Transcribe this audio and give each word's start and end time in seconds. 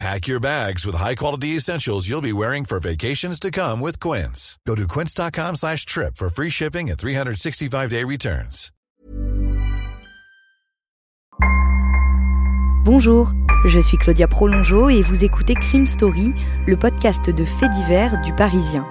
Pack 0.00 0.26
your 0.26 0.40
bags 0.40 0.84
with 0.84 0.96
high-quality 0.96 1.56
essentials 1.56 2.08
you'll 2.08 2.20
be 2.20 2.32
wearing 2.32 2.64
for 2.64 2.80
vacations 2.80 3.38
to 3.40 3.50
come 3.50 3.80
with 3.80 3.98
Quince. 4.00 4.58
Go 4.66 4.74
to 4.74 4.86
quince.com 4.88 5.54
slash 5.56 5.86
trip 5.86 6.16
for 6.16 6.28
free 6.28 6.50
shipping 6.50 6.90
and 6.90 6.98
365-day 6.98 8.04
returns. 8.04 8.70
Bonjour, 12.84 13.32
je 13.64 13.80
suis 13.80 13.96
Claudia 13.96 14.28
Prolongeau 14.28 14.90
et 14.90 15.00
vous 15.00 15.24
écoutez 15.24 15.54
Crime 15.54 15.86
Story, 15.86 16.34
le 16.66 16.76
podcast 16.76 17.30
de 17.30 17.44
faits 17.44 17.70
divers 17.70 18.20
du 18.22 18.32
Parisien. 18.34 18.84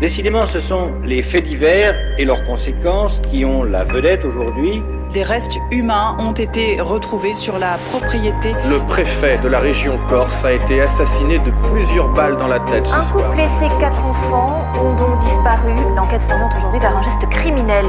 Décidément, 0.00 0.46
ce 0.52 0.60
sont 0.62 0.98
les 1.04 1.22
faits 1.30 1.44
divers 1.44 1.94
et 2.18 2.24
leurs 2.24 2.44
conséquences 2.46 3.12
qui 3.30 3.44
ont 3.44 3.62
la 3.62 3.84
vedette 3.84 4.24
aujourd'hui. 4.24 4.82
Des 5.12 5.24
restes 5.24 5.58
humains 5.72 6.14
ont 6.20 6.32
été 6.32 6.80
retrouvés 6.80 7.34
sur 7.34 7.58
la 7.58 7.78
propriété. 7.90 8.54
Le 8.68 8.78
préfet 8.86 9.38
de 9.38 9.48
la 9.48 9.58
région 9.58 9.98
Corse 10.08 10.44
a 10.44 10.52
été 10.52 10.80
assassiné 10.80 11.38
de 11.40 11.50
plusieurs 11.72 12.08
balles 12.10 12.36
dans 12.36 12.46
la 12.46 12.60
tête 12.60 12.86
ce 12.86 12.94
Un 12.94 13.02
soir. 13.02 13.26
couple 13.30 13.40
et 13.40 13.48
ses 13.58 13.76
quatre 13.80 14.04
enfants 14.04 14.62
ont 14.80 14.94
donc 14.94 15.18
disparu. 15.24 15.72
L'enquête 15.96 16.22
s'oriente 16.22 16.52
aujourd'hui 16.56 16.78
vers 16.78 16.96
un 16.96 17.02
geste 17.02 17.28
criminel. 17.28 17.86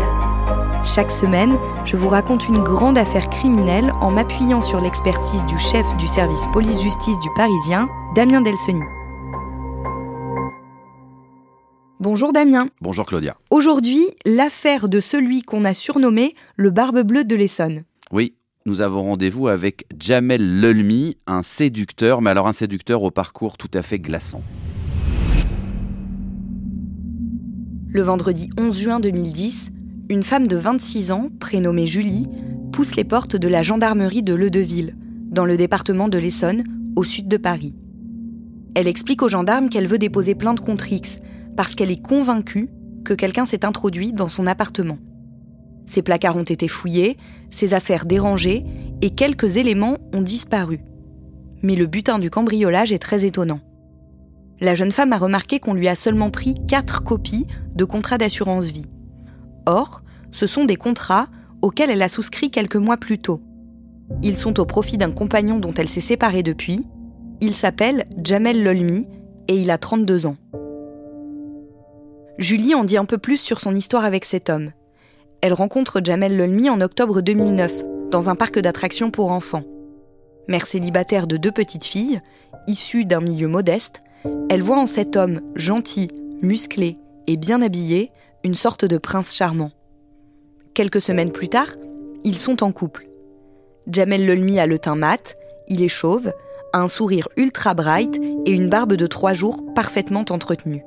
Chaque 0.84 1.12
semaine, 1.12 1.56
je 1.86 1.96
vous 1.96 2.10
raconte 2.10 2.48
une 2.48 2.64
grande 2.64 2.98
affaire 2.98 3.30
criminelle 3.30 3.94
en 4.02 4.10
m'appuyant 4.10 4.62
sur 4.62 4.82
l'expertise 4.82 5.46
du 5.46 5.60
chef 5.60 5.86
du 5.98 6.08
service 6.08 6.48
police-justice 6.54 7.20
du 7.20 7.30
Parisien, 7.36 7.88
Damien 8.16 8.42
Delseny. 8.42 8.82
Bonjour 12.02 12.34
Damien. 12.34 12.68
Bonjour 12.82 13.06
Claudia. 13.06 13.38
Aujourd'hui, 13.52 14.08
l'affaire 14.26 14.90
de 14.90 15.00
celui 15.00 15.44
qu'on 15.44 15.64
a 15.66 15.76
surnommé 15.76 16.34
le 16.56 16.72
Barbe 16.72 17.04
Bleue 17.04 17.26
de 17.26 17.36
l'Essonne. 17.36 17.84
Oui, 18.12 18.34
nous 18.66 18.82
avons 18.82 19.04
rendez-vous 19.04 19.48
avec 19.50 19.86
Jamel 20.00 20.62
Lelmi, 20.62 21.18
un 21.28 21.44
séducteur, 21.44 22.24
mais 22.24 22.32
alors 22.32 22.48
un 22.48 22.54
séducteur 22.54 23.04
au 23.04 23.12
parcours 23.12 23.56
tout 23.56 23.70
à 23.76 23.84
fait 23.84 24.00
glaçant. 24.00 24.42
Le 27.88 28.02
vendredi 28.02 28.50
11 28.58 28.76
juin 28.76 29.00
2010, 29.00 29.70
une 30.10 30.24
femme 30.24 30.48
de 30.48 30.56
26 30.56 31.12
ans, 31.12 31.30
prénommée 31.40 31.86
Julie, 31.86 32.28
pousse 32.72 32.96
les 32.96 33.04
portes 33.04 33.36
de 33.36 33.48
la 33.48 33.62
gendarmerie 33.62 34.24
de 34.24 34.34
Ledeville, 34.34 34.96
dans 35.30 35.46
le 35.46 35.56
département 35.56 36.08
de 36.08 36.18
l'Essonne, 36.18 36.64
au 36.96 37.04
sud 37.04 37.28
de 37.28 37.38
Paris. 37.38 37.76
Elle 38.74 38.88
explique 38.88 39.22
aux 39.22 39.30
gendarmes 39.30 39.70
qu'elle 39.70 39.86
veut 39.86 40.00
déposer 40.00 40.34
plainte 40.34 40.62
contre 40.62 40.92
X, 40.92 41.20
parce 41.56 41.76
qu'elle 41.76 41.92
est 41.92 42.02
convaincue 42.02 42.70
que 43.04 43.14
quelqu'un 43.14 43.46
s'est 43.46 43.66
introduit 43.66 44.14
dans 44.14 44.28
son 44.28 44.48
appartement. 44.48 44.98
Ses 45.86 46.02
placards 46.02 46.38
ont 46.38 46.44
été 46.44 46.68
fouillés, 46.68 47.18
ses 47.50 47.74
affaires 47.74 48.06
dérangées, 48.06 48.64
et 49.02 49.10
quelques 49.10 49.58
éléments 49.58 49.98
ont 50.14 50.22
disparu. 50.22 50.80
Mais 51.64 51.76
le 51.76 51.88
butin 51.88 52.20
du 52.20 52.30
cambriolage 52.30 52.92
est 52.92 53.00
très 53.00 53.26
étonnant. 53.26 53.60
La 54.60 54.76
jeune 54.76 54.92
femme 54.92 55.12
a 55.12 55.18
remarqué 55.18 55.60
qu'on 55.60 55.74
lui 55.74 55.88
a 55.88 55.96
seulement 55.96 56.30
pris 56.30 56.56
quatre 56.68 57.04
copies 57.04 57.48
de 57.76 57.84
contrats 57.84 58.20
d'assurance 58.20 58.68
vie. 58.68 58.86
Or, 59.66 60.04
ce 60.32 60.48
sont 60.48 60.66
des 60.66 60.76
contrats 60.76 61.28
auxquels 61.62 61.90
elle 61.90 62.02
a 62.02 62.10
souscrit 62.10 62.52
quelques 62.52 62.76
mois 62.76 62.98
plus 62.98 63.20
tôt. 63.20 63.42
Ils 64.24 64.38
sont 64.38 64.60
au 64.60 64.66
profit 64.66 64.98
d'un 64.98 65.12
compagnon 65.12 65.60
dont 65.60 65.74
elle 65.74 65.90
s'est 65.90 66.02
séparée 66.02 66.44
depuis. 66.44 66.86
Il 67.42 67.56
s'appelle 67.56 68.06
Jamel 68.24 68.64
Lolmi 68.64 69.08
et 69.48 69.56
il 69.56 69.72
a 69.72 69.78
32 69.78 70.28
ans. 70.28 70.36
Julie 72.42 72.74
en 72.74 72.84
dit 72.84 72.98
un 72.98 73.06
peu 73.06 73.20
plus 73.20 73.38
sur 73.38 73.60
son 73.60 73.76
histoire 73.76 74.04
avec 74.04 74.26
cet 74.26 74.50
homme. 74.50 74.72
Elle 75.42 75.54
rencontre 75.54 76.02
Jamel 76.04 76.36
Lolmi 76.36 76.72
en 76.72 76.82
octobre 76.82 77.22
2009, 77.22 77.84
dans 78.10 78.32
un 78.32 78.36
parc 78.36 78.58
d'attractions 78.58 79.12
pour 79.12 79.32
enfants. 79.32 79.64
Mère 80.48 80.66
célibataire 80.66 81.28
de 81.28 81.38
deux 81.38 81.52
petites 81.52 81.86
filles, 81.86 82.20
issue 82.66 83.06
d'un 83.06 83.20
milieu 83.20 83.48
modeste, 83.48 84.02
elle 84.50 84.64
voit 84.64 84.80
en 84.80 84.88
cet 84.88 85.18
homme 85.18 85.42
gentil, 85.54 86.08
musclé 86.42 86.96
et 87.28 87.38
bien 87.38 87.62
habillé 87.62 88.12
une 88.44 88.56
sorte 88.56 88.86
de 88.86 88.98
prince 88.98 89.36
charmant. 89.36 89.70
Quelques 90.74 91.02
semaines 91.02 91.32
plus 91.32 91.50
tard, 91.50 91.70
ils 92.24 92.40
sont 92.40 92.64
en 92.64 92.72
couple. 92.72 93.08
Jamel 93.86 94.26
Lolmi 94.26 94.60
a 94.60 94.66
le 94.66 94.80
teint 94.80 94.96
mat, 94.96 95.36
il 95.68 95.84
est 95.84 95.90
chauve, 95.90 96.34
a 96.74 96.80
un 96.80 96.88
sourire 96.88 97.30
ultra 97.38 97.76
bright 97.76 98.20
et 98.48 98.52
une 98.52 98.68
barbe 98.68 98.94
de 98.94 99.06
trois 99.06 99.34
jours 99.34 99.64
parfaitement 99.76 100.26
entretenue. 100.32 100.84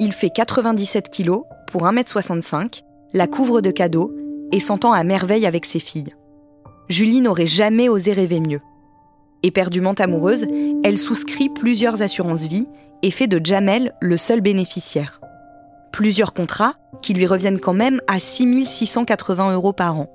Il 0.00 0.12
fait 0.12 0.30
97 0.30 1.08
kilos 1.08 1.44
pour 1.68 1.84
1m65, 1.84 2.82
la 3.12 3.26
couvre 3.26 3.60
de 3.60 3.70
cadeaux 3.70 4.12
et 4.52 4.60
s'entend 4.60 4.92
à 4.92 5.04
merveille 5.04 5.46
avec 5.46 5.64
ses 5.64 5.78
filles. 5.78 6.14
Julie 6.88 7.20
n'aurait 7.20 7.46
jamais 7.46 7.88
osé 7.88 8.12
rêver 8.12 8.40
mieux. 8.40 8.60
Éperdument 9.42 9.94
amoureuse, 9.94 10.46
elle 10.84 10.98
souscrit 10.98 11.48
plusieurs 11.48 12.02
assurances 12.02 12.46
vie 12.46 12.68
et 13.02 13.10
fait 13.10 13.26
de 13.26 13.44
Jamel 13.44 13.94
le 14.00 14.16
seul 14.16 14.40
bénéficiaire. 14.40 15.20
Plusieurs 15.92 16.32
contrats 16.32 16.74
qui 17.02 17.14
lui 17.14 17.26
reviennent 17.26 17.60
quand 17.60 17.72
même 17.72 18.00
à 18.06 18.18
6680 18.18 19.54
euros 19.54 19.72
par 19.72 19.98
an. 19.98 20.08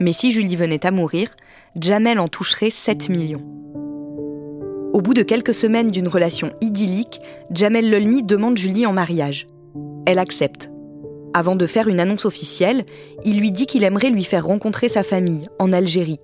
Mais 0.00 0.12
si 0.12 0.32
Julie 0.32 0.56
venait 0.56 0.84
à 0.84 0.90
mourir, 0.90 1.28
Jamel 1.76 2.18
en 2.18 2.28
toucherait 2.28 2.70
7 2.70 3.08
millions. 3.08 3.42
Au 4.92 5.00
bout 5.00 5.14
de 5.14 5.22
quelques 5.22 5.54
semaines 5.54 5.90
d'une 5.90 6.06
relation 6.06 6.52
idyllique, 6.60 7.18
Jamel 7.50 7.90
Lolmi 7.90 8.22
demande 8.22 8.58
Julie 8.58 8.84
en 8.84 8.92
mariage. 8.92 9.48
Elle 10.04 10.18
accepte. 10.18 10.70
Avant 11.32 11.56
de 11.56 11.66
faire 11.66 11.88
une 11.88 11.98
annonce 11.98 12.26
officielle, 12.26 12.84
il 13.24 13.38
lui 13.38 13.52
dit 13.52 13.64
qu'il 13.64 13.84
aimerait 13.84 14.10
lui 14.10 14.24
faire 14.24 14.44
rencontrer 14.44 14.90
sa 14.90 15.02
famille, 15.02 15.48
en 15.58 15.72
Algérie. 15.72 16.20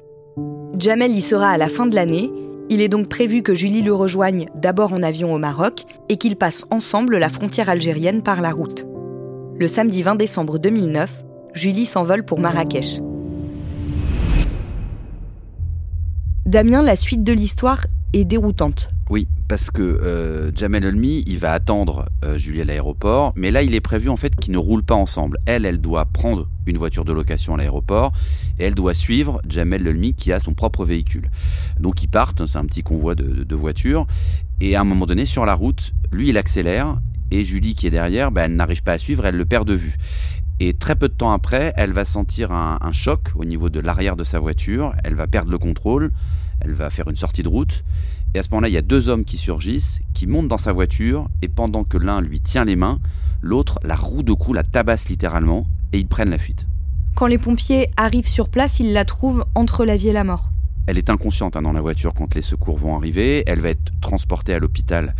Jamel 0.79 1.13
y 1.13 1.23
sera 1.23 1.49
à 1.49 1.57
la 1.57 1.69
fin 1.69 1.87
de 1.87 1.95
l'année, 1.95 2.31
il 2.69 2.83
est 2.83 2.91
donc 2.91 3.09
prévu 3.09 3.43
que 3.43 3.55
Julie 3.55 3.81
le 3.81 3.95
rejoigne 3.95 4.51
d'abord 4.55 4.93
en 4.93 5.03
avion 5.03 5.33
au 5.33 5.39
Maroc 5.39 5.85
et 6.11 6.19
qu'ils 6.19 6.37
passent 6.37 6.67
ensemble 6.71 7.17
la 7.17 7.31
frontière 7.31 7.71
algérienne 7.71 8.23
par 8.23 8.43
la 8.43 8.53
route. 8.53 8.87
Le 9.59 9.67
samedi 9.67 10.03
20 10.03 10.17
décembre 10.17 10.59
2009, 10.59 11.25
Julie 11.55 11.87
s'envole 11.87 12.23
pour 12.23 12.39
Marrakech. 12.39 13.01
Damien, 16.45 16.83
la 16.83 16.97
suite 16.97 17.25
de 17.25 17.33
l'histoire 17.33 17.87
est 18.13 18.25
déroutante. 18.25 18.91
Oui, 19.11 19.27
parce 19.49 19.71
que 19.71 19.83
euh, 19.83 20.51
Jamel 20.55 20.85
Olmi, 20.85 21.25
il 21.27 21.39
va 21.39 21.53
attendre 21.53 22.07
euh, 22.25 22.37
Julie 22.37 22.61
à 22.61 22.65
l'aéroport, 22.65 23.33
mais 23.37 23.51
là, 23.51 23.63
il 23.63 23.75
est 23.75 23.81
prévu 23.81 24.09
en 24.09 24.17
fait 24.17 24.35
qu'ils 24.37 24.53
ne 24.53 24.59
roulent 24.59 24.83
pas 24.83 24.95
ensemble. 24.95 25.39
Elle, 25.47 25.65
elle 25.65 25.81
doit 25.81 26.05
prendre 26.05 26.49
une 26.67 26.77
voiture 26.77 27.05
de 27.05 27.13
location 27.13 27.55
à 27.55 27.57
l'aéroport 27.57 28.13
et 28.59 28.65
elle 28.65 28.75
doit 28.75 28.95
suivre 28.95 29.41
Jamel 29.49 29.87
Olmi 29.87 30.15
qui 30.15 30.33
a 30.33 30.41
son 30.41 30.53
propre 30.55 30.85
véhicule. 30.85 31.31
Donc 31.81 32.03
ils 32.03 32.09
partent, 32.09 32.47
c'est 32.47 32.59
un 32.59 32.67
petit 32.67 32.83
convoi 32.83 33.15
de, 33.15 33.55
voitures, 33.55 34.07
et 34.61 34.77
à 34.77 34.81
un 34.83 34.85
moment 34.85 35.07
donné, 35.07 35.25
sur 35.25 35.47
la 35.47 35.55
route, 35.55 35.93
lui, 36.13 36.29
il 36.29 36.37
accélère 36.37 36.99
et 37.31 37.45
Julie 37.45 37.75
qui 37.75 37.87
est 37.87 37.91
derrière, 37.91 38.31
ben, 38.31 38.45
elle 38.45 38.57
n'arrive 38.57 38.83
pas 38.83 38.93
à 38.93 38.99
suivre, 38.99 39.27
elle 39.27 39.37
le 39.37 39.45
perd 39.45 39.67
de 39.67 39.75
vue. 39.75 39.97
Et 40.61 40.75
très 40.75 40.97
peu 40.97 41.09
de 41.09 41.15
temps 41.15 41.33
après, 41.33 41.73
elle 41.77 41.93
va 41.93 42.05
sentir 42.05 42.53
un 42.53 42.93
choc 42.93 43.29
au 43.37 43.45
niveau 43.45 43.71
de 43.71 43.79
l'arrière 43.81 44.17
de 44.17 44.25
sa 44.25 44.41
voiture, 44.41 44.93
elle 45.05 45.15
va 45.15 45.29
perdre 45.29 45.51
le 45.53 45.59
contrôle, 45.59 46.11
elle 46.61 46.75
va 46.75 46.91
faire 46.91 47.09
une 47.09 47.17
sortie 47.17 47.43
de 47.43 47.49
route, 47.49 47.85
et 48.35 48.39
à 48.39 48.43
ce 48.43 48.51
moment-là, 48.51 48.69
il 48.69 48.75
y 48.75 48.79
a 48.79 48.83
deux 48.83 49.09
hommes 49.09 49.25
qui 49.25 49.39
surgissent, 49.39 50.01
qui 50.15 50.27
montent 50.27 50.49
dans 50.49 50.59
sa 50.59 50.73
voiture, 50.73 51.29
et 51.43 51.49
pendant 51.49 51.85
que 51.85 51.97
l'un 51.97 52.21
lui 52.21 52.41
tient 52.41 52.65
les 52.65 52.77
mains, 52.77 53.01
l'autre 53.41 53.79
la 53.83 53.97
roue 53.97 54.23
de 54.23 54.33
cou, 54.33 54.53
la 54.53 54.65
tabasse 54.65 55.09
littéralement, 55.09 55.67
et 55.93 55.99
ils 55.99 56.07
prennent 56.07 56.31
la 56.31 56.39
fuite. 56.39 56.67
Quand 57.15 57.27
les 57.27 57.39
pompiers 57.39 57.89
arrivent 57.97 58.29
sur 58.29 58.49
place, 58.49 58.81
ils 58.81 58.93
la 58.93 59.05
trouvent 59.05 59.45
entre 59.55 59.85
la 59.85 59.97
vie 59.97 60.09
et 60.09 60.13
la 60.13 60.25
mort. 60.25 60.51
Elle 60.87 60.99
est 60.99 61.11
inconsciente 61.11 61.57
hein, 61.57 61.63
dans 61.63 61.73
la 61.73 61.81
voiture 61.81 62.15
quand 62.15 62.35
les 62.35 62.43
secours 62.43 62.79
vont 62.79 62.97
arriver. 62.97 63.43
Elle 63.47 63.61
va 63.61 63.71
être 63.71 63.93
transportée 64.01 64.55
à 64.55 64.59
l'hôpital 64.59 65.15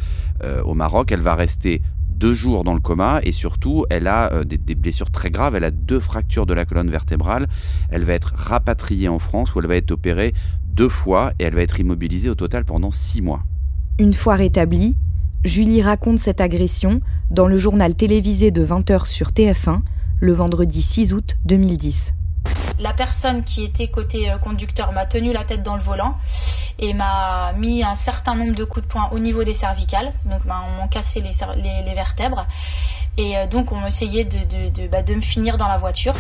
euh, 0.45 0.63
au 0.63 0.75
Maroc. 0.75 1.13
Elle 1.13 1.21
va 1.21 1.35
rester 1.35 1.83
deux 2.09 2.35
jours 2.35 2.65
dans 2.65 2.73
le 2.73 2.81
coma 2.81 3.21
et 3.23 3.33
surtout, 3.33 3.85
elle 3.91 4.07
a 4.07 4.33
euh, 4.33 4.45
des, 4.45 4.59
des 4.59 4.75
blessures 4.75 5.11
très 5.11 5.31
graves. 5.31 5.57
Elle 5.57 5.65
a 5.65 5.71
deux 5.71 6.01
fractures 6.01 6.47
de 6.47 6.55
la 6.55 6.65
colonne 6.65 6.89
vertébrale. 6.89 7.49
Elle 7.91 8.05
va 8.05 8.15
être 8.15 8.33
rapatriée 8.35 9.09
en 9.09 9.19
France 9.19 9.55
où 9.55 9.61
elle 9.61 9.67
va 9.67 9.77
être 9.77 9.91
opérée 9.91 10.35
deux 10.79 10.89
fois 10.89 11.33
et 11.41 11.45
elle 11.45 11.57
va 11.57 11.63
être 11.63 11.81
immobilisée 11.81 12.31
au 12.31 12.37
total 12.37 12.65
pendant 12.65 12.93
six 12.93 13.21
mois. 13.21 13.41
Une 13.99 14.15
fois 14.15 14.37
rétablie, 14.37 14.97
Julie 15.45 15.83
raconte 15.83 16.21
cette 16.21 16.41
agression 16.41 17.01
dans 17.33 17.49
le 17.49 17.57
journal 17.57 17.97
télévisé 17.97 18.53
de 18.53 18.65
20h 18.65 19.07
sur 19.07 19.31
TF1 19.31 19.81
le 20.21 20.33
vendredi 20.33 20.81
6 20.81 21.13
août 21.13 21.37
2010. 21.47 22.15
La 22.79 22.93
personne 22.93 23.43
qui 23.43 23.65
était 23.65 23.89
côté 23.89 24.31
euh, 24.31 24.39
conducteur 24.39 24.93
m'a 24.93 25.05
tenu 25.05 25.33
la 25.33 25.43
tête 25.43 25.65
dans 25.65 25.75
le 25.75 25.83
volant 25.83 26.15
et 26.79 26.95
m'a 26.95 27.53
mis 27.59 27.83
un 27.83 27.97
certain 27.97 28.37
nombre 28.37 28.55
de 28.55 28.63
coups 28.63 28.87
de 28.87 28.89
poing 28.93 29.09
au 29.11 29.19
niveau 29.19 29.43
des 29.43 29.55
cervicales. 29.55 30.13
Donc 30.31 30.47
bah, 30.47 30.63
on 30.65 30.83
m'a 30.83 30.87
cassé 30.89 31.21
les, 31.21 31.31
cer- 31.33 31.57
les- 31.57 31.85
les 31.85 31.95
vertèbres. 31.95 32.47
Et 33.17 33.37
euh, 33.37 33.49
donc 33.49 33.73
on 33.73 33.85
essayait 33.85 34.25
de, 34.25 34.39
de, 34.39 34.83
de, 34.83 34.87
bah, 34.87 35.03
de 35.03 35.13
me 35.15 35.21
finir 35.21 35.57
dans 35.59 35.67
la 35.67 35.77
voiture. 35.77 36.15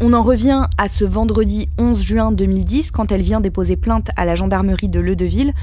On 0.00 0.12
en 0.12 0.22
revient 0.22 0.66
à 0.78 0.86
ce 0.86 1.04
vendredi 1.04 1.68
11 1.76 2.00
juin 2.00 2.30
2010, 2.30 2.92
quand 2.92 3.10
elle 3.10 3.20
vient 3.20 3.40
déposer 3.40 3.76
plainte 3.76 4.10
à 4.16 4.24
la 4.24 4.36
gendarmerie 4.36 4.86
de 4.86 5.00
Ledeville. 5.00 5.54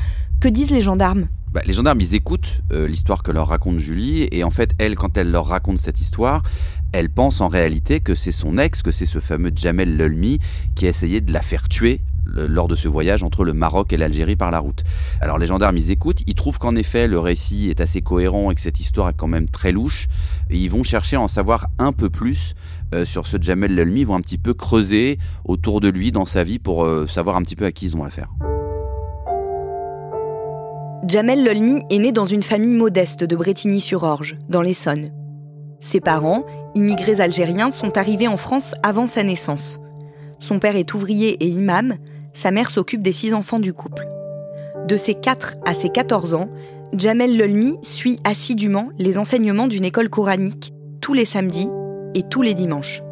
Que 0.42 0.50
disent 0.50 0.72
les 0.72 0.82
gendarmes? 0.82 1.28
Bah, 1.56 1.62
les 1.66 1.72
gendarmes, 1.72 2.02
ils 2.02 2.16
écoutent 2.16 2.60
euh, 2.74 2.86
l'histoire 2.86 3.24
que 3.24 3.32
leur 3.32 3.48
raconte 3.48 3.80
Julie, 3.80 4.28
et 4.34 4.44
en 4.44 4.50
fait, 4.50 4.72
elle, 4.78 4.98
quand 4.98 5.18
elle 5.18 5.32
leur 5.32 5.46
raconte 5.46 5.78
cette 5.78 6.02
histoire, 6.02 6.44
elle 6.92 7.10
pense 7.10 7.40
en 7.40 7.48
réalité 7.48 8.02
que 8.02 8.14
c'est 8.14 8.34
son 8.34 8.58
ex, 8.58 8.82
que 8.82 8.92
c'est 8.92 9.06
ce 9.06 9.20
fameux 9.20 9.54
Jamel 9.56 9.96
Lelmi 9.96 10.40
qui 10.76 10.86
a 10.86 10.90
essayé 10.90 11.22
de 11.22 11.32
la 11.32 11.42
faire 11.42 11.70
tuer 11.70 12.02
lors 12.26 12.68
de 12.68 12.76
ce 12.76 12.90
voyage 12.90 13.24
entre 13.24 13.46
le 13.46 13.54
Maroc 13.54 13.94
et 13.94 13.98
l'Algérie 13.98 14.36
par 14.36 14.52
la 14.52 14.60
route. 14.60 14.84
Alors 15.22 15.38
les 15.38 15.46
gendarmes, 15.46 15.78
ils 15.78 15.92
écoutent, 15.92 16.24
ils 16.28 16.36
trouvent 16.36 16.60
qu'en 16.60 16.76
effet 16.76 17.08
le 17.08 17.20
récit 17.20 17.70
est 17.70 17.80
assez 17.80 18.02
cohérent 18.02 18.52
et 18.52 18.56
que 18.56 18.62
cette 18.62 18.82
histoire 18.82 19.08
est 19.08 19.16
quand 19.16 19.28
même 19.28 19.48
très 19.48 19.72
louche, 19.72 20.10
et 20.50 20.58
ils 20.58 20.70
vont 20.70 20.84
chercher 20.84 21.16
à 21.16 21.22
en 21.22 21.30
savoir 21.30 21.68
un 21.80 21.94
peu 21.94 22.10
plus 22.10 22.54
euh, 22.94 23.06
sur 23.06 23.28
ce 23.28 23.38
Jamel 23.40 23.74
Lelmi, 23.74 24.02
ils 24.02 24.08
vont 24.08 24.16
un 24.16 24.22
petit 24.22 24.40
peu 24.40 24.54
creuser 24.54 25.20
autour 25.46 25.80
de 25.80 25.88
lui 25.88 26.12
dans 26.12 26.26
sa 26.26 26.44
vie 26.44 26.60
pour 26.60 26.84
euh, 26.84 27.08
savoir 27.08 27.38
un 27.38 27.44
petit 27.44 27.56
peu 27.56 27.64
à 27.64 27.72
qui 27.72 27.86
ils 27.86 27.96
ont 27.96 28.04
affaire. 28.04 28.28
Jamel 31.08 31.46
Lolmi 31.46 31.84
est 31.92 32.00
né 32.00 32.12
dans 32.12 32.26
une 32.26 32.42
famille 32.42 32.74
modeste 32.74 33.24
de 33.24 33.36
Bretigny-sur-Orge, 33.36 34.38
dans 34.50 34.64
l'Essonne. 34.64 35.12
Ses 35.80 36.00
parents, 36.00 36.46
immigrés 36.74 37.22
algériens, 37.22 37.70
sont 37.70 37.96
arrivés 38.00 38.28
en 38.28 38.38
France 38.38 38.74
avant 38.82 39.06
sa 39.06 39.22
naissance. 39.22 39.80
Son 40.40 40.58
père 40.58 40.76
est 40.76 40.96
ouvrier 40.96 41.38
et 41.44 41.48
imam, 41.48 41.94
sa 42.34 42.50
mère 42.50 42.72
s'occupe 42.72 43.04
des 43.04 43.12
six 43.12 43.36
enfants 43.36 43.60
du 43.60 43.72
couple. 43.72 44.08
De 44.88 44.98
ses 44.98 45.14
4 45.14 45.58
à 45.64 45.76
ses 45.76 45.90
14 45.90 46.34
ans, 46.34 46.50
Jamel 46.92 47.38
Lolmi 47.38 47.78
suit 47.84 48.20
assidûment 48.24 48.90
les 48.98 49.20
enseignements 49.20 49.68
d'une 49.68 49.86
école 49.86 50.10
coranique 50.10 50.74
tous 51.02 51.14
les 51.14 51.26
samedis 51.26 51.70
et 52.16 52.24
tous 52.24 52.42
les 52.42 52.56
dimanches. 52.56 53.04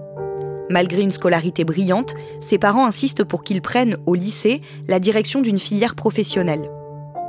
Malgré 0.71 1.01
une 1.01 1.11
scolarité 1.11 1.63
brillante, 1.63 2.15
ses 2.41 2.57
parents 2.57 2.87
insistent 2.87 3.23
pour 3.23 3.43
qu'il 3.43 3.61
prenne 3.61 3.97
au 4.07 4.15
lycée 4.15 4.61
la 4.87 4.97
direction 4.97 5.41
d'une 5.41 5.59
filière 5.59 5.93
professionnelle. 5.93 6.65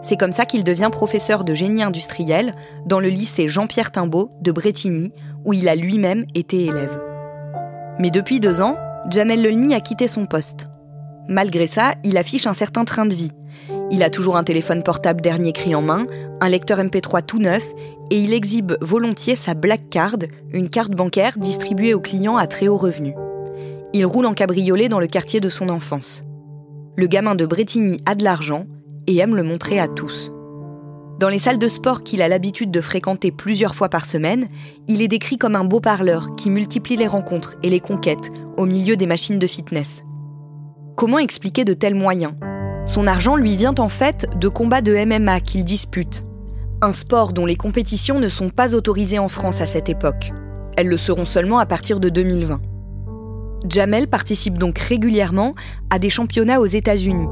C'est 0.05 0.19
comme 0.19 0.33
ça 0.33 0.45
qu'il 0.45 0.65
devient 0.65 0.91
professeur 0.93 1.45
de 1.45 1.55
génie 1.55 1.83
industriel 1.83 2.55
dans 2.85 3.01
le 3.01 3.09
lycée 3.09 3.49
Jean-Pierre 3.49 3.91
Timbaud 3.91 4.33
de 4.43 4.53
Bretigny, 4.53 5.13
où 5.47 5.55
il 5.55 5.67
a 5.67 5.75
lui-même 5.75 6.27
été 6.35 6.67
élève. 6.67 7.01
Mais 7.99 8.11
depuis 8.11 8.39
deux 8.39 8.61
ans, 8.61 8.77
Jamel 9.09 9.41
Lelmi 9.41 9.73
a 9.73 9.81
quitté 9.81 10.07
son 10.07 10.27
poste. 10.27 10.69
Malgré 11.27 11.67
ça, 11.67 11.95
il 12.05 12.19
affiche 12.19 12.47
un 12.47 12.53
certain 12.53 12.85
train 12.85 13.07
de 13.07 13.15
vie. 13.15 13.31
Il 13.91 14.03
a 14.03 14.11
toujours 14.11 14.37
un 14.37 14.45
téléphone 14.45 14.83
portable 14.83 15.23
dernier 15.23 15.53
cri 15.53 15.75
en 15.75 15.81
main, 15.81 16.07
un 16.43 16.49
lecteur 16.51 16.81
MP3 16.81 17.25
tout 17.25 17.39
neuf, 17.39 17.65
et 18.11 18.21
il 18.21 18.35
exhibe 18.35 18.75
volontiers 18.83 19.37
sa 19.37 19.55
Black 19.55 19.89
Card, 19.89 20.19
une 20.53 20.69
carte 20.69 20.93
bancaire 20.93 21.39
distribuée 21.39 21.95
aux 21.95 22.03
clients 22.03 22.37
à 22.37 22.47
très 22.47 22.69
haut 22.69 22.77
revenu. 22.77 23.15
Il 23.95 24.05
roule 24.05 24.27
en 24.27 24.35
cabriolet 24.35 24.91
dans 24.91 25.01
le 25.01 25.07
quartier 25.07 25.41
de 25.41 25.49
son 25.49 25.71
enfance. 25.71 26.25
Le 26.95 27.07
gamin 27.07 27.35
de 27.35 27.47
Bretigny 27.47 28.03
a 28.05 28.15
de 28.15 28.23
l'argent, 28.23 28.67
et 29.07 29.19
aime 29.19 29.37
le 29.37 29.43
montrer 29.43 29.79
à 29.79 29.89
tous. 29.89 30.33
Dans 31.19 31.29
les 31.29 31.39
salles 31.39 31.59
de 31.59 31.69
sport 31.69 32.03
qu'il 32.03 32.23
a 32.23 32.29
l'habitude 32.29 32.71
de 32.71 32.81
fréquenter 32.81 33.31
plusieurs 33.31 33.75
fois 33.75 33.89
par 33.89 34.05
semaine, 34.05 34.47
il 34.89 35.01
est 35.01 35.09
décrit 35.09 35.39
comme 35.39 35.55
un 35.55 35.65
beau 35.65 35.81
parleur 35.81 36.35
qui 36.37 36.51
multiplie 36.51 36.97
les 36.97 37.07
rencontres 37.07 37.57
et 37.63 37.71
les 37.71 37.81
conquêtes 37.81 38.31
au 38.57 38.67
milieu 38.67 38.97
des 38.97 39.07
machines 39.07 39.39
de 39.39 39.47
fitness. 39.47 40.05
Comment 40.97 41.19
expliquer 41.19 41.65
de 41.65 41.75
tels 41.75 41.95
moyens? 41.95 42.35
Son 42.87 43.07
argent 43.07 43.37
lui 43.37 43.57
vient 43.57 43.75
en 43.79 43.89
fait 43.89 44.29
de 44.39 44.49
combats 44.49 44.83
de 44.83 44.93
MMA 45.05 45.41
qu'il 45.41 45.65
dispute. 45.65 46.25
Un 46.83 46.93
sport 46.93 47.33
dont 47.33 47.47
les 47.47 47.57
compétitions 47.57 48.19
ne 48.19 48.29
sont 48.29 48.51
pas 48.51 48.75
autorisées 48.75 49.19
en 49.19 49.29
France 49.29 49.61
à 49.61 49.67
cette 49.67 49.89
époque. 49.89 50.33
Elles 50.77 50.89
le 50.89 50.99
seront 50.99 51.25
seulement 51.25 51.59
à 51.59 51.67
partir 51.67 52.01
de 52.01 52.09
2020. 52.09 52.61
Jamel 53.69 54.09
participe 54.09 54.59
donc 54.59 54.79
régulièrement 54.79 55.55
à 55.89 55.99
des 55.99 56.11
championnats 56.11 56.61
aux 56.61 56.67
États-Unis, 56.67 57.29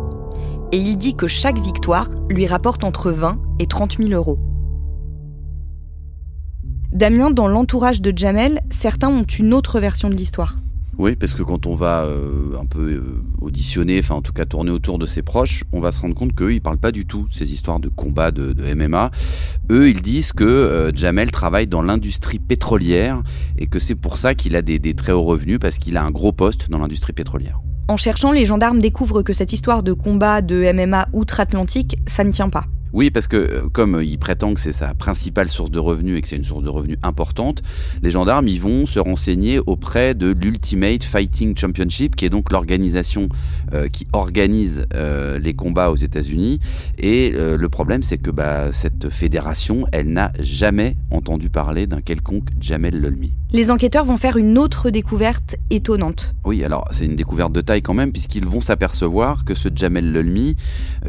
et 0.73 0.79
il 0.79 0.97
dit 0.97 1.15
que 1.15 1.27
chaque 1.27 1.59
victoire 1.59 2.09
lui 2.31 2.47
rapporte 2.47 2.83
entre 2.83 3.11
20 3.11 3.39
et 3.59 3.67
30 3.67 3.99
000 3.99 4.11
euros. 4.11 4.39
Damien, 6.93 7.31
dans 7.31 7.47
l'entourage 7.47 8.03
de 8.03 8.13
Jamel, 8.17 8.61
certains 8.71 9.09
ont 9.09 9.23
une 9.23 9.55
autre 9.55 9.81
version 9.81 10.11
de 10.11 10.15
l'histoire. 10.15 10.57
Oui, 10.99 11.17
parce 11.17 11.33
que 11.33 11.43
quand 11.43 11.67
on 11.67 11.75
va 11.75 12.03
euh, 12.03 12.59
un 12.61 12.67
peu 12.67 12.93
euh, 12.93 13.25
auditionner, 13.41 13.99
enfin 13.99 14.17
en 14.17 14.21
tout 14.21 14.35
cas 14.35 14.45
tourner 14.45 14.71
autour 14.71 14.99
de 14.99 15.07
ses 15.07 15.23
proches, 15.23 15.65
on 15.73 15.81
va 15.81 15.91
se 15.91 16.01
rendre 16.01 16.15
compte 16.15 16.35
qu'eux, 16.35 16.53
ils 16.53 16.61
parlent 16.61 16.79
pas 16.79 16.93
du 16.93 17.07
tout 17.07 17.27
ces 17.31 17.53
histoires 17.53 17.81
de 17.81 17.89
combat 17.89 18.31
de, 18.31 18.55
MMA. 18.75 19.11
Eux, 19.71 19.89
ils 19.89 20.03
disent 20.03 20.33
que 20.33 20.45
euh, 20.45 20.93
Jamel 20.95 21.31
travaille 21.31 21.67
dans 21.67 21.81
l'industrie 21.81 22.39
pétrolière 22.39 23.23
et 23.57 23.69
que 23.69 23.79
c'est 23.79 23.95
pour 23.95 24.19
ça 24.19 24.35
qu'il 24.35 24.55
a 24.55 24.61
des 24.61 24.95
très 24.95 25.13
hauts 25.13 25.25
revenus, 25.25 25.59
parce 25.59 25.79
qu'il 25.79 25.97
a 25.97 26.05
un 26.05 26.11
gros 26.11 26.33
poste 26.33 26.69
dans 26.69 26.79
l'industrie 26.79 27.15
pétrolière. 27.15 27.63
En 27.89 27.97
cherchant, 27.97 28.33
les 28.33 28.47
gendarmes 28.47 28.79
découvrent 28.79 29.23
que 29.23 29.33
cette 29.33 29.53
histoire 29.53 29.83
de 29.83 29.93
combat 29.93 30.41
de 30.41 30.73
MMA 30.73 31.09
outre-Atlantique, 31.13 31.99
ça 32.07 32.25
ne 32.25 32.31
tient 32.31 32.49
pas. 32.49 32.65
Oui, 32.93 33.11
parce 33.11 33.27
que 33.27 33.37
euh, 33.37 33.69
comme 33.73 34.03
il 34.03 34.19
prétend 34.19 34.53
que 34.53 34.61
c'est 34.61 34.73
sa 34.73 34.95
principale 34.95 35.49
source 35.49 35.71
de 35.71 35.79
revenus 35.79 36.19
et 36.19 36.23
que 36.23 36.29
c'est 36.29 36.37
une 36.37 36.45
source 36.45 36.63
de 36.63 36.69
revenus 36.69 36.99
importante, 37.03 37.63
les 38.03 38.11
gendarmes 38.11 38.49
ils 38.49 38.61
vont 38.61 38.85
se 38.85 38.99
renseigner 38.99 39.61
auprès 39.67 40.15
de 40.15 40.29
l'Ultimate 40.29 41.03
Fighting 41.03 41.57
Championship, 41.57 42.17
qui 42.17 42.27
est 42.27 42.31
donc 42.31 42.53
l'organisation 42.53 43.29
euh, 43.73 43.89
qui 43.89 44.07
organise 44.13 44.85
euh, 44.95 45.39
les 45.39 45.55
combats 45.55 45.91
aux 45.91 45.97
États-Unis. 45.97 46.61
Et 46.99 47.31
le 47.33 47.69
problème, 47.69 48.03
c'est 48.03 48.19
que 48.19 48.31
bah, 48.31 48.73
cette 48.73 49.09
fédération, 49.09 49.87
elle 49.93 50.13
n'a 50.13 50.33
jamais 50.39 50.97
entendu 51.11 51.49
parler 51.49 51.87
d'un 51.87 52.01
quelconque 52.01 52.49
Jamel 52.61 53.01
Lelmi. 53.01 53.35
Les 53.55 53.71
enquêteurs 53.71 54.07
vont 54.07 54.17
faire 54.17 54.39
une 54.39 54.57
autre 54.57 54.89
découverte 54.89 55.57
étonnante. 55.69 56.35
Oui, 56.47 56.65
alors 56.65 56.89
c'est 56.91 57.05
une 57.05 57.17
découverte 57.17 57.53
de 57.53 57.61
taille 57.61 57.83
quand 57.83 57.93
même, 57.93 58.11
puisqu'ils 58.11 58.47
vont 58.47 58.63
s'apercevoir 58.63 59.45
que 59.45 59.55
ce 59.55 59.69
Jamel 59.75 60.11
Lelmi, 60.11 60.57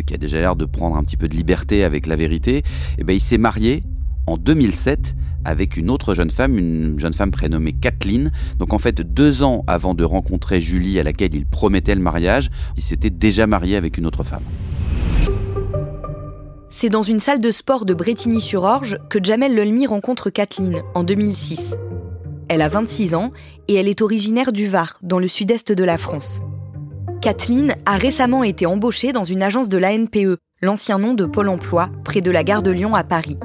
qui 0.06 0.14
a 0.14 0.18
déjà 0.18 0.42
l'air 0.42 0.58
de 0.58 0.66
prendre 0.66 0.98
un 0.98 1.04
petit 1.06 1.16
peu 1.16 1.30
de 1.30 1.36
liberté 1.36 1.86
avec 1.86 2.06
la 2.06 2.18
vérité, 2.18 2.64
eh 2.98 3.06
ben, 3.06 3.14
il 3.14 3.22
s'est 3.22 3.38
marié 3.38 3.84
en 4.28 4.36
2007 4.36 5.16
avec 5.46 5.78
une 5.78 5.90
autre 5.90 6.16
jeune 6.16 6.32
femme, 6.32 6.58
une 6.58 7.00
jeune 7.00 7.14
femme 7.14 7.32
prénommée 7.32 7.72
Kathleen. 7.72 8.34
Donc 8.60 8.74
en 8.74 8.80
fait, 8.80 9.00
deux 9.00 9.42
ans 9.42 9.64
avant 9.66 9.94
de 9.94 10.04
rencontrer 10.04 10.60
Julie 10.60 11.00
à 11.00 11.04
laquelle 11.04 11.34
il 11.34 11.46
promettait 11.46 11.96
le 11.96 12.02
mariage, 12.02 12.50
il 12.76 12.84
s'était 12.84 13.10
déjà 13.10 13.48
marié 13.48 13.78
avec 13.78 13.98
une 13.98 14.06
autre 14.06 14.24
femme. 14.24 14.44
C'est 16.70 16.90
dans 16.90 17.04
une 17.04 17.22
salle 17.22 17.40
de 17.40 17.52
sport 17.52 17.86
de 17.86 17.94
Bretigny-sur-Orge 17.94 18.98
que 19.10 19.24
Jamel 19.24 19.56
Lelmi 19.56 19.88
rencontre 19.88 20.30
Kathleen 20.30 20.82
en 20.94 21.06
2006. 21.06 21.78
Elle 22.50 22.62
a 22.62 22.68
26 22.68 23.16
ans 23.16 23.32
et 23.68 23.76
elle 23.76 23.88
est 23.88 24.02
originaire 24.02 24.52
du 24.52 24.68
Var, 24.68 25.00
dans 25.02 25.20
le 25.20 25.28
sud-est 25.28 25.72
de 25.72 25.84
la 25.84 25.98
France. 25.98 26.42
Kathleen 27.22 27.76
a 27.86 27.98
récemment 27.98 28.44
été 28.44 28.66
embauchée 28.66 29.14
dans 29.14 29.24
une 29.24 29.44
agence 29.44 29.70
de 29.70 29.78
l'ANPE, 29.78 30.38
l'ancien 30.62 31.00
nom 31.00 31.14
de 31.14 31.26
Pôle 31.26 31.50
Emploi, 31.50 31.90
près 32.04 32.22
de 32.22 32.32
la 32.32 32.44
gare 32.44 32.64
de 32.64 32.72
Lyon 32.72 32.96
à 32.96 33.04
Paris. 33.04 33.38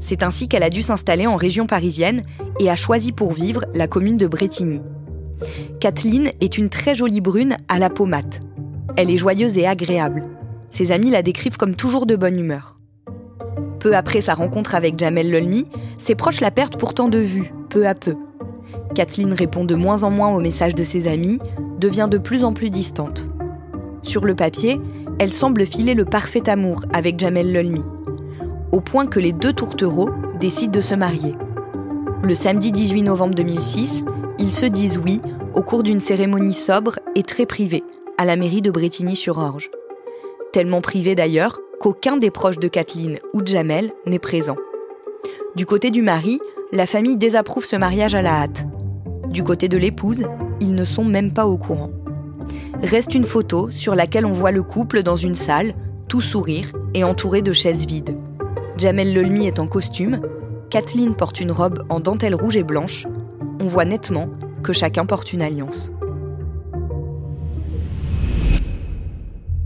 C'est 0.00 0.22
ainsi 0.22 0.48
qu'elle 0.48 0.62
a 0.62 0.70
dû 0.70 0.82
s'installer 0.82 1.26
en 1.26 1.36
région 1.36 1.66
parisienne 1.66 2.24
et 2.60 2.70
a 2.70 2.76
choisi 2.76 3.12
pour 3.12 3.32
vivre 3.32 3.64
la 3.74 3.86
commune 3.86 4.16
de 4.16 4.26
Bretigny. 4.26 4.80
Kathleen 5.80 6.32
est 6.40 6.58
une 6.58 6.68
très 6.68 6.94
jolie 6.94 7.20
brune 7.20 7.56
à 7.68 7.78
la 7.78 7.90
peau 7.90 8.06
mate. 8.06 8.42
Elle 8.96 9.10
est 9.10 9.16
joyeuse 9.16 9.58
et 9.58 9.66
agréable. 9.66 10.24
Ses 10.70 10.92
amis 10.92 11.10
la 11.10 11.22
décrivent 11.22 11.56
comme 11.56 11.76
toujours 11.76 12.06
de 12.06 12.16
bonne 12.16 12.38
humeur. 12.38 12.78
Peu 13.78 13.94
après 13.94 14.20
sa 14.20 14.34
rencontre 14.34 14.74
avec 14.74 14.98
Jamel 14.98 15.30
Lolmi, 15.30 15.66
ses 15.98 16.14
proches 16.14 16.40
la 16.40 16.50
perdent 16.50 16.76
pourtant 16.76 17.08
de 17.08 17.18
vue, 17.18 17.52
peu 17.66 17.86
à 17.86 17.94
peu. 17.94 18.14
Kathleen 18.94 19.34
répond 19.34 19.64
de 19.64 19.74
moins 19.74 20.04
en 20.04 20.10
moins 20.10 20.34
aux 20.34 20.40
messages 20.40 20.74
de 20.74 20.84
ses 20.84 21.06
amis, 21.06 21.38
devient 21.78 22.08
de 22.10 22.18
plus 22.18 22.44
en 22.44 22.52
plus 22.54 22.70
distante. 22.70 23.28
Sur 24.02 24.24
le 24.24 24.34
papier, 24.34 24.78
elle 25.18 25.32
semble 25.32 25.66
filer 25.66 25.94
le 25.94 26.04
parfait 26.04 26.48
amour 26.48 26.82
avec 26.92 27.18
Jamel 27.18 27.52
Lolmi, 27.52 27.82
au 28.72 28.80
point 28.80 29.06
que 29.06 29.20
les 29.20 29.32
deux 29.32 29.52
tourtereaux 29.52 30.10
décident 30.40 30.72
de 30.72 30.80
se 30.80 30.94
marier. 30.94 31.34
Le 32.22 32.34
samedi 32.34 32.72
18 32.72 33.02
novembre 33.02 33.34
2006, 33.34 34.04
ils 34.38 34.52
se 34.52 34.66
disent 34.66 34.98
oui 35.04 35.20
au 35.54 35.62
cours 35.62 35.82
d'une 35.82 36.00
cérémonie 36.00 36.54
sobre 36.54 36.98
et 37.14 37.22
très 37.22 37.46
privée 37.46 37.84
à 38.18 38.24
la 38.24 38.36
mairie 38.36 38.62
de 38.62 38.70
Bretigny-sur-Orge. 38.70 39.70
Tellement 40.52 40.80
privée 40.80 41.14
d'ailleurs 41.14 41.60
qu'aucun 41.80 42.16
des 42.16 42.30
proches 42.30 42.58
de 42.58 42.68
Kathleen 42.68 43.18
ou 43.32 43.42
de 43.42 43.46
Jamel 43.46 43.92
n'est 44.06 44.18
présent. 44.18 44.56
Du 45.54 45.66
côté 45.66 45.90
du 45.90 46.02
mari, 46.02 46.40
la 46.72 46.86
famille 46.86 47.16
désapprouve 47.16 47.64
ce 47.64 47.76
mariage 47.76 48.14
à 48.14 48.22
la 48.22 48.42
hâte. 48.42 48.66
Du 49.28 49.44
côté 49.44 49.68
de 49.68 49.76
l'épouse, 49.76 50.26
ils 50.60 50.74
ne 50.74 50.84
sont 50.84 51.04
même 51.04 51.32
pas 51.32 51.46
au 51.46 51.58
courant 51.58 51.90
reste 52.82 53.14
une 53.14 53.24
photo 53.24 53.70
sur 53.70 53.94
laquelle 53.94 54.26
on 54.26 54.32
voit 54.32 54.50
le 54.50 54.62
couple 54.62 55.02
dans 55.02 55.16
une 55.16 55.34
salle, 55.34 55.74
tout 56.08 56.20
sourire 56.20 56.72
et 56.94 57.04
entouré 57.04 57.42
de 57.42 57.52
chaises 57.52 57.86
vides. 57.86 58.16
Jamel 58.76 59.12
Lelmi 59.12 59.46
est 59.46 59.58
en 59.58 59.66
costume, 59.66 60.20
Kathleen 60.70 61.14
porte 61.14 61.40
une 61.40 61.52
robe 61.52 61.84
en 61.88 62.00
dentelle 62.00 62.34
rouge 62.34 62.56
et 62.56 62.62
blanche. 62.62 63.06
On 63.60 63.66
voit 63.66 63.84
nettement 63.84 64.28
que 64.62 64.72
chacun 64.72 65.06
porte 65.06 65.32
une 65.32 65.42
alliance. 65.42 65.90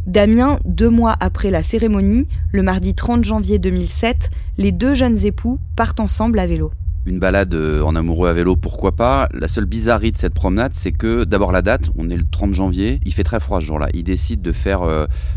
Damien, 0.07 0.59
deux 0.65 0.89
mois 0.89 1.17
après 1.21 1.51
la 1.51 1.63
cérémonie, 1.63 2.27
le 2.53 2.63
mardi 2.63 2.95
30 2.95 3.25
janvier 3.25 3.59
2007, 3.59 4.31
les 4.59 4.73
deux 4.73 4.95
jeunes 4.95 5.25
époux 5.25 5.59
partent 5.77 6.01
ensemble 6.01 6.39
à 6.41 6.47
vélo. 6.47 6.73
Une 7.11 7.19
balade 7.19 7.53
euh, 7.55 7.83
en 7.83 7.97
amoureux 7.97 8.29
à 8.29 8.33
vélo, 8.33 8.55
pourquoi 8.55 8.93
pas 8.93 9.29
La 9.35 9.49
seule 9.49 9.65
bizarrerie 9.65 10.13
de 10.13 10.17
cette 10.17 10.33
promenade, 10.33 10.75
c'est 10.75 10.93
que 10.93 11.25
d'abord 11.25 11.51
la 11.51 11.61
date, 11.61 11.91
on 11.99 12.09
est 12.09 12.17
le 12.17 12.25
30 12.31 12.55
janvier, 12.55 13.01
il 13.05 13.13
fait 13.13 13.25
très 13.25 13.41
froid 13.41 13.61
ce 13.61 13.67
jour-là. 13.67 13.89
Il 13.95 14.05
décide 14.05 14.43
de 14.43 14.53
faire 14.53 14.83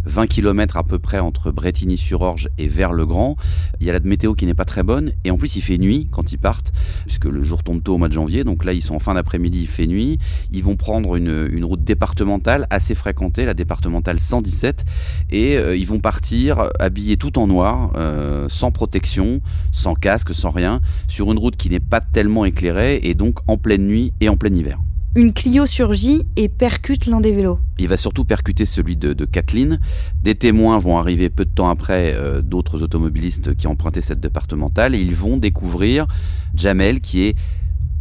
20 0.06 0.28
km 0.28 0.78
à 0.78 0.84
peu 0.84 1.00
près 1.00 1.18
entre 1.18 1.50
Bretigny-sur-Orge 1.50 2.50
et 2.60 2.68
Vers-le-Grand. 2.68 3.38
Il 3.80 3.88
y 3.88 3.90
a 3.90 3.94
la 3.94 4.00
météo 4.02 4.36
qui 4.36 4.46
n'est 4.46 4.54
pas 4.54 4.66
très 4.66 4.84
bonne 4.84 5.14
et 5.24 5.32
en 5.32 5.38
plus 5.38 5.56
il 5.56 5.62
fait 5.62 5.80
nuit 5.80 6.10
quand 6.12 6.32
ils 6.32 6.38
partent, 6.38 6.74
puisque 7.08 7.26
le 7.26 7.42
jour 7.42 7.64
tombe 7.64 7.82
tôt 7.82 7.96
au 7.96 7.98
mois 7.98 8.08
de 8.08 8.14
janvier. 8.14 8.44
Donc 8.44 8.66
là, 8.66 8.74
ils 8.74 8.84
sont 8.84 8.94
en 8.94 9.00
fin 9.00 9.16
d'après-midi, 9.16 9.62
il 9.62 9.68
fait 9.68 9.88
nuit. 9.88 10.20
Ils 10.52 10.64
vont 10.64 10.76
prendre 10.76 11.16
une, 11.16 11.64
route 11.64 11.84
départementale 11.84 12.68
assez 12.70 12.94
fréquentée, 12.94 13.46
la 13.46 13.56
départementale 13.56 14.20
117, 14.20 14.86
et 15.32 15.58
euh, 15.58 15.76
ils 15.76 15.88
vont 15.88 16.00
partir 16.00 16.70
habillés 16.78 17.18
tout 17.18 17.40
en 17.40 17.48
noir, 17.48 17.94
euh, 17.96 18.48
sans 18.48 18.70
protection, 18.70 19.42
sans 19.72 19.96
casque, 19.96 20.36
sans 20.36 20.52
rien, 20.52 20.80
sur 21.08 21.32
une 21.32 21.40
route 21.40 21.56
qui 21.63 21.63
n'est 21.70 21.80
pas 21.80 22.02
tellement 22.02 22.46
éclairée 22.46 23.00
et 23.04 23.14
donc 23.14 23.40
en 23.48 23.58
pleine 23.58 23.88
nuit 23.88 24.14
et 24.22 24.30
en 24.30 24.38
plein 24.38 24.54
hiver. 24.54 24.80
Une 25.16 25.32
Clio 25.32 25.68
surgit 25.68 26.24
et 26.38 26.50
percute 26.50 27.06
l'un 27.06 27.22
des 27.22 27.34
vélos. 27.34 27.60
Il 27.78 27.88
va 27.88 27.98
surtout 27.98 28.26
percuter 28.26 28.66
celui 28.66 28.98
de, 28.98 29.26
Kathleen. 29.26 29.80
Des 30.24 30.34
témoins 30.34 30.80
vont 30.80 30.98
arriver 30.98 31.30
peu 31.30 31.46
de 31.46 31.52
temps 31.52 31.70
après, 31.70 32.14
euh, 32.16 32.42
d'autres 32.42 32.82
automobilistes 32.82 33.56
qui 33.56 33.68
empruntaient 33.68 34.02
cette 34.02 34.20
départementale, 34.20 34.96
et 34.96 35.00
ils 35.00 35.14
vont 35.14 35.38
découvrir 35.38 36.08
Jamel 36.56 37.00
qui 37.00 37.26
est 37.26 37.36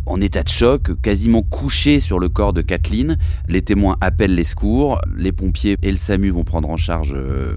en 0.07 0.21
état 0.21 0.43
de 0.43 0.49
choc, 0.49 1.01
quasiment 1.03 1.43
couché 1.43 2.01
sur 2.01 2.19
le 2.19 2.31
corps 2.31 2.53
de 2.53 2.63
Kathleen. 2.63 3.19
Les 3.47 3.63
témoins 3.63 3.97
appellent 4.01 4.35
les 4.35 4.45
secours, 4.45 4.99
les 5.17 5.33
pompiers 5.33 5.77
et 5.83 5.91
le 5.91 5.97
SAMU 5.97 6.31
vont 6.31 6.45
prendre 6.45 6.71
en 6.71 6.77
charge 6.77 7.13
euh, 7.15 7.55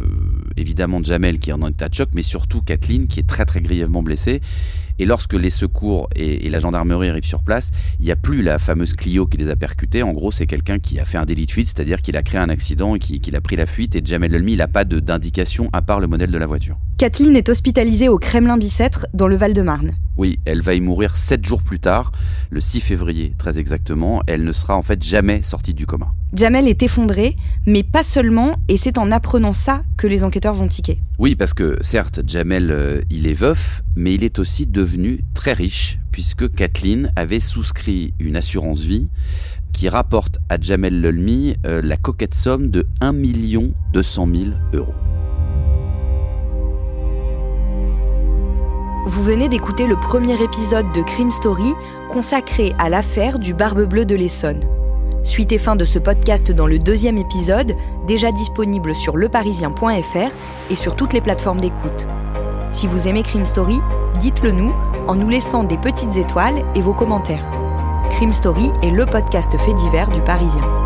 évidemment 0.58 1.02
Jamel 1.02 1.40
qui 1.40 1.50
est 1.50 1.54
en 1.54 1.66
état 1.68 1.90
de 1.90 1.94
choc, 1.94 2.10
mais 2.14 2.22
surtout 2.22 2.62
Kathleen 2.62 3.08
qui 3.08 3.20
est 3.20 3.28
très 3.28 3.46
très 3.46 3.62
grièvement 3.62 4.04
blessée. 4.04 4.42
Et 5.00 5.06
lorsque 5.06 5.34
les 5.34 5.50
secours 5.50 6.10
et, 6.16 6.50
la 6.50 6.60
gendarmerie 6.60 7.10
arrivent 7.10 7.26
sur 7.26 7.44
place, 7.44 7.72
il 8.00 8.06
n'y 8.06 8.12
a 8.12 8.16
plus 8.16 8.42
la 8.42 8.60
fameuse 8.60 8.94
Clio 8.94 9.26
qui 9.26 9.38
les 9.38 9.50
a 9.50 9.56
percutés. 9.56 10.04
En 10.04 10.14
gros, 10.14 10.32
c'est 10.32 10.48
quelqu'un 10.48 10.80
qui 10.80 11.00
a 11.00 11.06
fait 11.06 11.18
un 11.18 11.26
délit 11.26 11.46
de 11.46 11.52
fuite, 11.52 11.68
c'est-à-dire 11.68 12.02
qu'il 12.02 12.16
a 12.18 12.24
créé 12.24 12.40
un 12.40 12.50
accident 12.50 12.96
et 12.96 13.00
qu'il 13.00 13.36
a 13.36 13.42
pris 13.42 13.56
la 13.56 13.66
fuite. 13.66 13.96
Et 13.96 14.02
Jamel 14.04 14.34
Elmi, 14.34 14.54
il 14.54 14.58
n'a 14.60 14.68
pas 14.68 14.86
d'indication 14.86 15.70
à 15.74 15.82
part 15.82 16.00
le 16.00 16.08
modèle 16.08 16.32
de 16.32 16.38
la 16.38 16.46
voiture. 16.46 16.78
Kathleen 16.98 17.36
est 17.36 17.50
hospitalisée 17.50 18.08
au 18.08 18.18
Kremlin-Bicêtre, 18.18 19.08
dans 19.14 19.28
le 19.28 19.36
Val-de-Marne. 19.36 19.92
Oui, 20.16 20.40
elle 20.46 20.62
va 20.62 20.76
y 20.76 20.80
mourir 20.80 21.18
sept 21.18 21.46
jours 21.46 21.62
plus 21.62 21.80
tard, 21.80 22.14
le 22.50 22.62
6 22.62 22.80
février 22.80 23.34
très 23.38 23.60
exactement. 23.60 24.22
Elle 24.28 24.46
ne 24.46 24.54
sera 24.54 24.78
en 24.78 24.82
fait 24.82 25.04
jamais 25.04 25.42
sortie 25.42 25.74
du 25.74 25.86
coma. 25.86 26.14
Jamel 26.34 26.68
est 26.68 26.84
effondré, 26.84 27.38
mais 27.66 27.84
pas 27.84 28.04
seulement, 28.04 28.58
et 28.68 28.78
c'est 28.78 28.98
en 28.98 29.12
apprenant 29.12 29.54
ça 29.54 29.84
que 29.98 30.08
les 30.08 30.24
enquêteurs 30.24 30.54
vont 30.54 30.68
tiquer. 30.68 31.00
Oui, 31.18 31.36
parce 31.36 31.54
que 31.54 31.78
certes, 31.82 32.22
Jamel, 32.28 32.72
euh, 32.72 33.02
il 33.10 33.28
est 33.28 33.34
veuf, 33.34 33.84
mais 33.96 34.14
il 34.14 34.24
est 34.24 34.40
aussi 34.40 34.66
devenu 34.66 35.22
très 35.34 35.54
riche, 35.54 36.00
puisque 36.12 36.52
Kathleen 36.54 37.12
avait 37.16 37.40
souscrit 37.40 38.14
une 38.20 38.36
assurance 38.36 38.82
vie 38.82 39.08
qui 39.72 39.88
rapporte 39.90 40.40
à 40.50 40.60
Jamel 40.60 41.02
Lelmi 41.02 41.56
euh, 41.66 41.82
la 41.82 41.98
coquette 41.98 42.34
somme 42.34 42.70
de 42.70 42.88
1 43.02 43.14
200 43.94 44.28
000 44.34 44.46
euros. 44.74 44.94
Vous 49.08 49.22
venez 49.22 49.50
d'écouter 49.50 49.86
le 49.86 49.96
premier 49.96 50.42
épisode 50.42 50.92
de 50.94 51.02
Crime 51.04 51.30
Story 51.30 51.74
consacré 52.12 52.74
à 52.80 52.90
l'affaire 52.90 53.38
du 53.38 53.54
Barbe 53.54 53.88
Bleue 53.88 54.06
de 54.06 54.16
l'Essonne. 54.16 54.62
Suite 55.26 55.52
et 55.52 55.58
fin 55.58 55.76
de 55.76 55.86
ce 55.86 55.98
podcast 55.98 56.52
dans 56.52 56.68
le 56.68 56.78
deuxième 56.78 57.18
épisode, 57.18 57.76
déjà 58.06 58.32
disponible 58.32 58.96
sur 58.96 59.18
leparisien.fr 59.18 60.32
et 60.70 60.76
sur 60.76 60.96
toutes 60.96 61.14
les 61.14 61.20
plateformes 61.20 61.60
d'écoute. 61.60 62.06
Si 62.72 62.86
vous 62.86 63.08
aimez 63.08 63.24
Crime 63.24 63.46
Story, 63.46 63.80
dites-le 64.20 64.52
nous 64.52 64.74
en 65.08 65.16
nous 65.16 65.28
laissant 65.28 65.64
des 65.64 65.78
petites 65.78 66.16
étoiles 66.18 66.64
et 66.76 66.82
vos 66.82 66.94
commentaires. 66.94 67.46
Crime 68.12 68.34
Story 68.34 68.70
est 68.84 68.92
le 68.92 69.06
podcast 69.08 69.52
fait 69.58 69.74
divers 69.74 70.10
du 70.10 70.22
Parisien. 70.22 70.85